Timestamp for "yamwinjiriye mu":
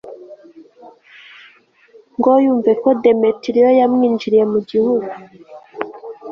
3.79-4.59